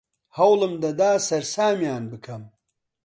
[0.37, 2.43] هەوڵم دەدا سەرسامیان بکەم.